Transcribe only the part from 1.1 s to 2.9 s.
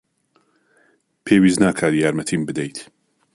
پێویست ناکات یارمەتیم بدەیت.